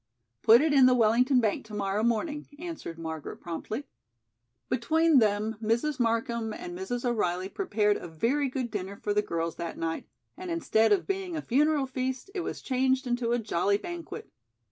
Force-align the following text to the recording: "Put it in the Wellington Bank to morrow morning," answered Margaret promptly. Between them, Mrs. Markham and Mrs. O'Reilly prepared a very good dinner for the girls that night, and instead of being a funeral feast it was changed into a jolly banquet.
"Put 0.41 0.61
it 0.61 0.73
in 0.73 0.87
the 0.87 0.95
Wellington 0.95 1.39
Bank 1.39 1.63
to 1.65 1.75
morrow 1.75 2.01
morning," 2.03 2.47
answered 2.57 2.97
Margaret 2.97 3.37
promptly. 3.39 3.83
Between 4.67 5.19
them, 5.19 5.57
Mrs. 5.61 5.99
Markham 5.99 6.53
and 6.53 6.75
Mrs. 6.75 7.05
O'Reilly 7.07 7.47
prepared 7.49 7.97
a 7.97 8.07
very 8.07 8.49
good 8.49 8.71
dinner 8.71 8.97
for 8.97 9.13
the 9.13 9.21
girls 9.21 9.57
that 9.57 9.77
night, 9.77 10.07
and 10.35 10.49
instead 10.49 10.91
of 10.91 11.05
being 11.05 11.35
a 11.35 11.41
funeral 11.43 11.85
feast 11.85 12.31
it 12.33 12.39
was 12.39 12.63
changed 12.63 13.05
into 13.05 13.31
a 13.31 13.37
jolly 13.37 13.77
banquet. 13.77 14.27